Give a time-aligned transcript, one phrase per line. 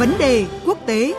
[0.00, 1.14] Vấn đề quốc tế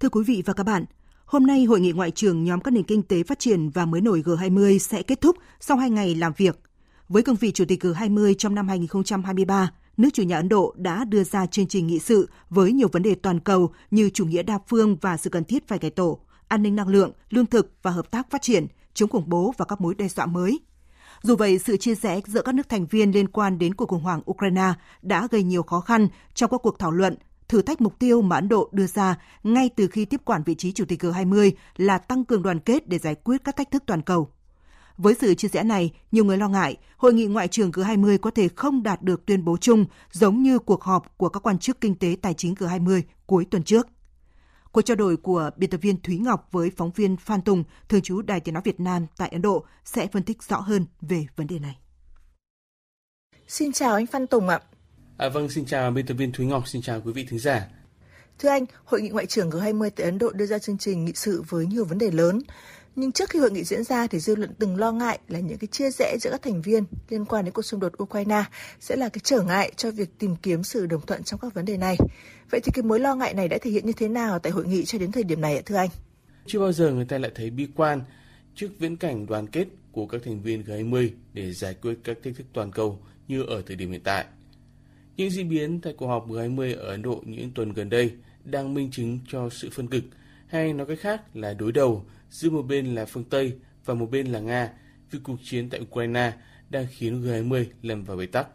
[0.00, 0.84] Thưa quý vị và các bạn,
[1.24, 4.00] hôm nay Hội nghị Ngoại trưởng nhóm các nền kinh tế phát triển và mới
[4.00, 6.60] nổi G20 sẽ kết thúc sau hai ngày làm việc.
[7.08, 11.04] Với cương vị Chủ tịch G20 trong năm 2023, nước chủ nhà Ấn Độ đã
[11.04, 14.42] đưa ra chương trình nghị sự với nhiều vấn đề toàn cầu như chủ nghĩa
[14.42, 17.72] đa phương và sự cần thiết phải cải tổ, an ninh năng lượng, lương thực
[17.82, 20.60] và hợp tác phát triển, chống khủng bố và các mối đe dọa mới.
[21.22, 24.02] Dù vậy, sự chia rẽ giữa các nước thành viên liên quan đến cuộc khủng
[24.02, 27.14] hoảng Ukraine đã gây nhiều khó khăn trong các cuộc thảo luận
[27.48, 30.54] thử thách mục tiêu mà Ấn Độ đưa ra ngay từ khi tiếp quản vị
[30.54, 33.82] trí Chủ tịch G20 là tăng cường đoàn kết để giải quyết các thách thức
[33.86, 34.30] toàn cầu.
[34.98, 38.30] Với sự chia rẽ này, nhiều người lo ngại hội nghị ngoại trưởng G20 có
[38.30, 41.80] thể không đạt được tuyên bố chung giống như cuộc họp của các quan chức
[41.80, 43.86] kinh tế tài chính G20 cuối tuần trước.
[44.72, 48.02] Cuộc trao đổi của biên tập viên Thúy Ngọc với phóng viên Phan Tùng, thường
[48.02, 51.26] trú Đài Tiếng Nói Việt Nam tại Ấn Độ sẽ phân tích rõ hơn về
[51.36, 51.78] vấn đề này.
[53.46, 54.60] Xin chào anh Phan Tùng ạ.
[55.18, 57.68] À, vâng, xin chào biên tập viên Thúy Ngọc, xin chào quý vị thính giả.
[58.38, 61.12] Thưa anh, Hội nghị Ngoại trưởng G20 tại Ấn Độ đưa ra chương trình nghị
[61.14, 62.38] sự với nhiều vấn đề lớn.
[63.00, 65.58] Nhưng trước khi hội nghị diễn ra thì dư luận từng lo ngại là những
[65.58, 68.44] cái chia rẽ giữa các thành viên liên quan đến cuộc xung đột Ukraine
[68.80, 71.64] sẽ là cái trở ngại cho việc tìm kiếm sự đồng thuận trong các vấn
[71.64, 71.96] đề này.
[72.50, 74.66] Vậy thì cái mối lo ngại này đã thể hiện như thế nào tại hội
[74.66, 75.88] nghị cho đến thời điểm này ạ thưa anh?
[76.46, 78.00] Chưa bao giờ người ta lại thấy bi quan
[78.54, 82.36] trước viễn cảnh đoàn kết của các thành viên G20 để giải quyết các thách
[82.36, 84.24] thức toàn cầu như ở thời điểm hiện tại.
[85.16, 88.12] Những diễn biến tại cuộc họp G20 ở Ấn Độ những tuần gần đây
[88.44, 90.02] đang minh chứng cho sự phân cực,
[90.48, 93.52] hay nói cách khác là đối đầu giữa một bên là phương Tây
[93.84, 94.72] và một bên là Nga
[95.10, 96.32] vì cuộc chiến tại Ukraine
[96.70, 98.48] đang khiến G20 lâm vào bế tắc.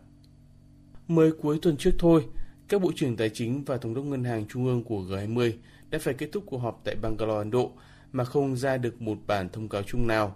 [1.07, 2.25] Mới cuối tuần trước thôi,
[2.67, 5.51] các bộ trưởng tài chính và thống đốc ngân hàng trung ương của G20
[5.89, 7.71] đã phải kết thúc cuộc họp tại Bangalore, Ấn Độ
[8.11, 10.35] mà không ra được một bản thông cáo chung nào.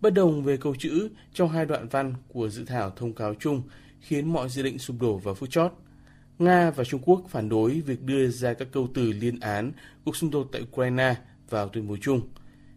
[0.00, 3.62] Bất đồng về câu chữ trong hai đoạn văn của dự thảo thông cáo chung
[4.00, 5.72] khiến mọi dự định sụp đổ vào phút chót.
[6.38, 9.72] Nga và Trung Quốc phản đối việc đưa ra các câu từ liên án
[10.04, 11.14] cuộc xung đột tại Ukraine
[11.50, 12.20] vào tuyên bố chung.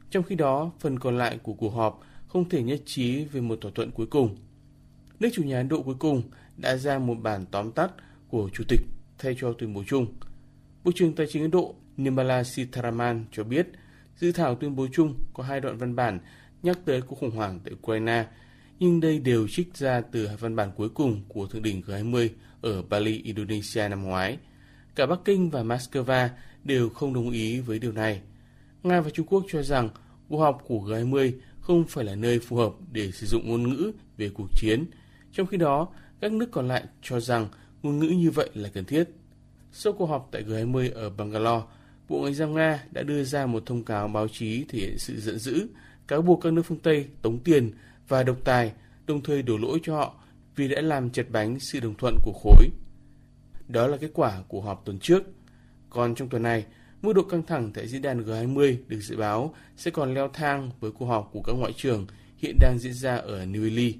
[0.09, 3.58] Trong khi đó, phần còn lại của cuộc họp không thể nhất trí về một
[3.62, 4.38] thỏa thuận cuối cùng.
[5.19, 6.22] Nước chủ nhà Ấn Độ cuối cùng
[6.58, 7.92] đã ra một bản tóm tắt
[8.28, 8.80] của Chủ tịch
[9.18, 10.06] thay cho tuyên bố chung.
[10.84, 13.68] Bộ trưởng Tài chính Ấn Độ Nirmala Sitharaman cho biết
[14.18, 16.19] dự thảo tuyên bố chung có hai đoạn văn bản
[16.64, 18.25] nhắc tới cuộc khủng hoảng tại Ukraine
[18.80, 22.30] nhưng đây đều trích ra từ văn bản cuối cùng của Thượng đỉnh G20
[22.62, 24.38] ở Bali, Indonesia năm ngoái.
[24.96, 26.30] Cả Bắc Kinh và Moscow
[26.64, 28.22] đều không đồng ý với điều này.
[28.84, 29.90] Nga và Trung Quốc cho rằng
[30.30, 33.92] cuộc họp của G20 không phải là nơi phù hợp để sử dụng ngôn ngữ
[34.18, 34.86] về cuộc chiến.
[35.32, 35.88] Trong khi đó,
[36.22, 37.48] các nước còn lại cho rằng
[37.84, 39.04] ngôn ngữ như vậy là cần thiết.
[39.72, 41.66] Sau cuộc họp tại G20 ở Bangalore,
[42.10, 45.20] Bộ Ngoại giao Nga đã đưa ra một thông cáo báo chí thể hiện sự
[45.20, 45.68] giận dữ,
[46.08, 47.72] cáo buộc các nước phương Tây tống tiền
[48.09, 48.74] và độc tài,
[49.08, 50.16] đồng thời đổ lỗi cho họ
[50.56, 52.70] vì đã làm chật bánh sự đồng thuận của khối.
[53.68, 55.24] Đó là kết quả của họp tuần trước.
[55.90, 56.66] Còn trong tuần này,
[57.02, 60.72] mức độ căng thẳng tại diễn đàn G20 được dự báo sẽ còn leo thang
[60.80, 63.96] với cuộc họp của các ngoại trưởng hiện đang diễn ra ở New Delhi.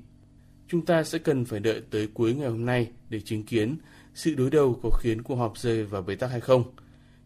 [0.68, 3.78] Chúng ta sẽ cần phải đợi tới cuối ngày hôm nay để chứng kiến
[4.14, 6.64] sự đối đầu có khiến cuộc họp rơi vào bế tắc hay không.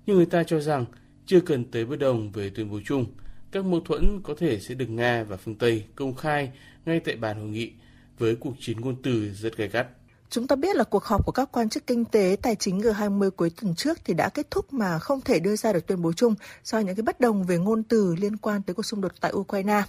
[0.05, 0.85] Nhưng người ta cho rằng
[1.25, 3.05] chưa cần tới bất đồng về tuyên bố chung,
[3.53, 6.51] các mâu thuẫn có thể sẽ được Nga và phương Tây công khai
[6.85, 7.71] ngay tại bàn hội nghị
[8.17, 9.87] với cuộc chiến ngôn từ rất gay gắt.
[10.29, 13.29] Chúng ta biết là cuộc họp của các quan chức kinh tế tài chính G20
[13.31, 16.13] cuối tuần trước thì đã kết thúc mà không thể đưa ra được tuyên bố
[16.13, 19.11] chung do những cái bất đồng về ngôn từ liên quan tới cuộc xung đột
[19.21, 19.81] tại Ukraine.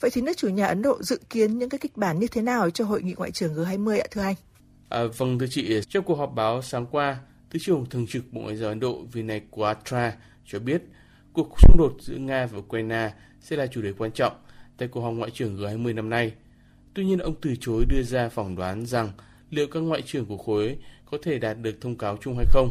[0.00, 2.42] Vậy thì nước chủ nhà Ấn Độ dự kiến những cái kịch bản như thế
[2.42, 4.34] nào cho hội nghị ngoại trưởng G20 ạ thưa anh?
[4.88, 7.18] À, vâng thưa chị, trong cuộc họp báo sáng qua,
[7.50, 10.12] Thứ trưởng Thường trực Bộ Ngoại giao Ấn Độ Vinay Quatra
[10.46, 10.82] cho biết
[11.32, 14.32] cuộc xung đột giữa Nga và Ukraine sẽ là chủ đề quan trọng
[14.76, 16.32] tại cuộc họp ngoại trưởng G20 năm nay.
[16.94, 19.10] Tuy nhiên, ông từ chối đưa ra phỏng đoán rằng
[19.50, 20.78] liệu các ngoại trưởng của khối
[21.10, 22.70] có thể đạt được thông cáo chung hay không.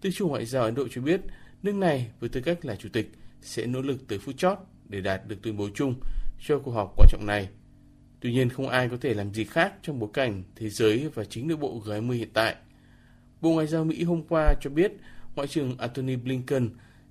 [0.00, 1.20] Tư chủ Ngoại giao Ấn Độ cho biết,
[1.62, 3.10] nước này với tư cách là chủ tịch
[3.42, 4.58] sẽ nỗ lực tới phút chót
[4.88, 5.94] để đạt được tuyên bố chung
[6.46, 7.48] cho cuộc họp quan trọng này.
[8.20, 11.24] Tuy nhiên, không ai có thể làm gì khác trong bối cảnh thế giới và
[11.24, 12.56] chính nội bộ G20 hiện tại.
[13.40, 14.92] Bộ Ngoại giao Mỹ hôm qua cho biết
[15.34, 16.68] Ngoại trưởng Antony Blinken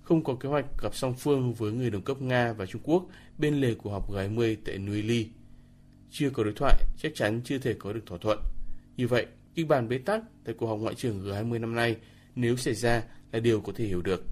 [0.08, 3.06] không có kế hoạch gặp song phương với người đồng cấp Nga và Trung Quốc
[3.38, 5.30] bên lề cuộc họp G20 tại New ly
[6.12, 8.40] Chưa có đối thoại, chắc chắn chưa thể có được thỏa thuận.
[8.98, 9.26] Như vậy,
[9.56, 11.96] kịch bản bế tắc tại cuộc họp ngoại trưởng G20 năm nay
[12.36, 14.24] nếu xảy ra là điều có thể hiểu được.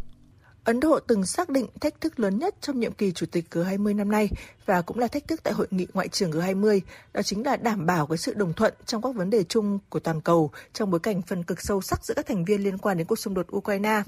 [0.63, 3.95] Ấn Độ từng xác định thách thức lớn nhất trong nhiệm kỳ chủ tịch G20
[3.95, 4.29] năm nay
[4.65, 6.79] và cũng là thách thức tại hội nghị ngoại trưởng G20,
[7.13, 9.99] đó chính là đảm bảo cái sự đồng thuận trong các vấn đề chung của
[9.99, 12.97] toàn cầu trong bối cảnh phân cực sâu sắc giữa các thành viên liên quan
[12.97, 14.01] đến cuộc xung đột Ukraine.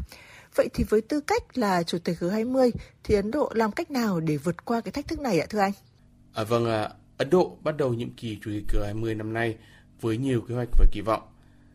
[0.55, 2.71] Vậy thì với tư cách là chủ tịch G20
[3.03, 5.59] thì Ấn Độ làm cách nào để vượt qua cái thách thức này ạ thưa
[5.59, 5.71] anh?
[6.33, 9.57] À, vâng, à, Ấn Độ bắt đầu nhiệm kỳ chủ tịch G20 năm nay
[10.01, 11.21] với nhiều kế hoạch và kỳ vọng.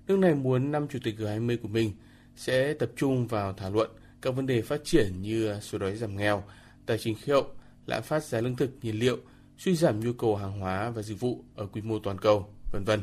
[0.06, 1.92] Nước này muốn năm chủ tịch G20 của mình
[2.36, 3.90] sẽ tập trung vào thảo luận
[4.22, 6.44] các vấn đề phát triển như số đói giảm nghèo,
[6.86, 7.46] tài chính khí hậu,
[7.86, 9.16] lạm phát giá lương thực, nhiên liệu,
[9.58, 12.84] suy giảm nhu cầu hàng hóa và dịch vụ ở quy mô toàn cầu, vân
[12.84, 13.00] vân.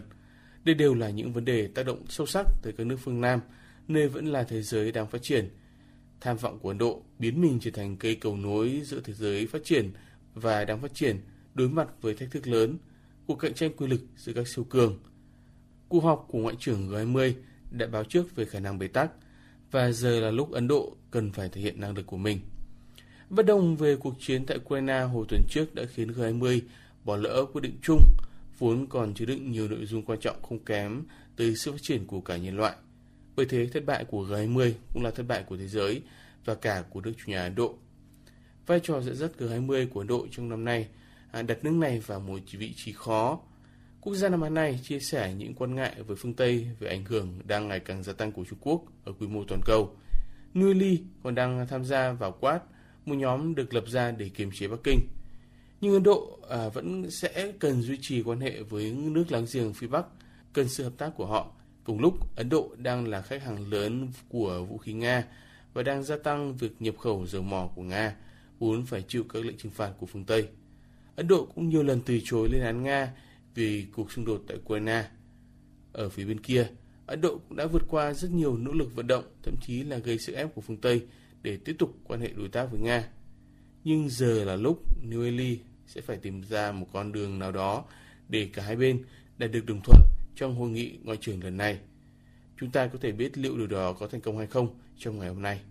[0.64, 3.40] Đây đều là những vấn đề tác động sâu sắc tới các nước phương Nam,
[3.88, 5.50] nơi vẫn là thế giới đang phát triển.
[6.22, 9.48] Tham vọng của Ấn Độ biến mình trở thành cây cầu nối giữa thế giới
[9.48, 9.92] phát triển
[10.34, 11.18] và đang phát triển
[11.54, 12.78] đối mặt với thách thức lớn,
[13.28, 15.00] cuộc cạnh tranh quyền lực giữa các siêu cường.
[15.88, 17.34] Cuộc họp của Ngoại trưởng G20
[17.72, 19.12] đã báo trước về khả năng bế tắc–
[19.72, 22.40] và giờ là lúc Ấn Độ cần phải thể hiện năng lực của mình.
[23.30, 26.60] Bất đồng về cuộc chiến tại Ukraine hồi tuần trước đã khiến G20
[27.04, 28.04] bỏ lỡ quyết định chung,
[28.60, 31.04] vốn còn chứa đựng nhiều nội dung quan trọng không kém
[31.36, 32.76] tới sự phát triển của cả nhân loại.
[33.40, 36.02] Bởi thế, thất bại của G20 cũng là thất bại của thế giới
[36.46, 37.74] và cả của nước chủ nhà Ấn Độ.
[38.66, 40.88] Vai trò dẫn dắt G20 của Ấn Độ trong năm nay
[41.32, 43.40] à, đặt nước này vào một vị trí khó
[44.02, 47.06] Quốc gia Nam Á này chia sẻ những quan ngại với phương Tây về ảnh
[47.06, 49.96] hưởng đang ngày càng gia tăng của Trung Quốc ở quy mô toàn cầu.
[50.54, 52.62] New Ly còn đang tham gia vào Quad,
[53.06, 55.00] một nhóm được lập ra để kiềm chế Bắc Kinh.
[55.82, 59.74] Nhưng Ấn Độ à, vẫn sẽ cần duy trì quan hệ với nước láng giềng
[59.74, 60.06] phía Bắc,
[60.54, 61.52] cần sự hợp tác của họ.
[61.84, 65.24] Cùng lúc, Ấn Độ đang là khách hàng lớn của vũ khí Nga
[65.74, 68.16] và đang gia tăng việc nhập khẩu dầu mỏ của Nga,
[68.60, 70.48] vốn phải chịu các lệnh trừng phạt của phương Tây.
[71.16, 73.14] Ấn Độ cũng nhiều lần từ chối lên án Nga
[73.56, 75.10] vì cuộc xung đột tại Ukraine.
[75.94, 76.68] Ở phía bên kia,
[77.06, 79.98] Ấn Độ cũng đã vượt qua rất nhiều nỗ lực vận động, thậm chí là
[79.98, 81.02] gây sức ép của phương Tây
[81.42, 83.10] để tiếp tục quan hệ đối tác với Nga.
[83.84, 87.86] Nhưng giờ là lúc New Delhi sẽ phải tìm ra một con đường nào đó
[88.30, 89.04] để cả hai bên
[89.38, 90.00] đạt được đồng thuận
[90.40, 91.80] trong hội nghị ngoại trưởng lần này.
[92.60, 95.30] Chúng ta có thể biết liệu điều đó có thành công hay không trong ngày
[95.30, 95.62] hôm nay.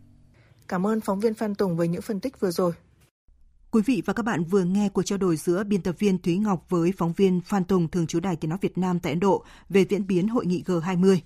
[0.68, 2.72] Cảm ơn phóng viên Phan Tùng với những phân tích vừa rồi.
[3.70, 6.38] Quý vị và các bạn vừa nghe cuộc trao đổi giữa biên tập viên Thúy
[6.38, 9.20] Ngọc với phóng viên Phan Tùng thường trú Đài Tiếng nói Việt Nam tại Ấn
[9.20, 11.18] Độ về diễn biến hội nghị G20.